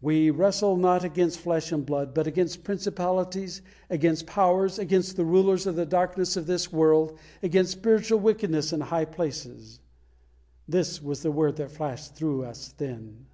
"We 0.00 0.30
wrestle 0.30 0.76
not 0.76 1.02
against 1.02 1.40
flesh 1.40 1.72
and 1.72 1.84
blood; 1.84 2.14
but 2.14 2.28
against 2.28 2.62
principalities, 2.62 3.60
against 3.90 4.24
powers, 4.24 4.78
against 4.78 5.16
the 5.16 5.24
rulers 5.24 5.66
of 5.66 5.74
the 5.74 5.84
darkness 5.84 6.36
of 6.36 6.46
this 6.46 6.72
world, 6.72 7.18
against 7.42 7.72
spiritual 7.72 8.20
wickedness 8.20 8.72
in 8.72 8.80
high 8.80 9.04
places" 9.06 9.80
this 10.68 11.02
was 11.02 11.22
the 11.24 11.32
word 11.32 11.56
that 11.56 11.72
flashed 11.72 12.14
through 12.14 12.44
us 12.44 12.68
then. 12.78 13.26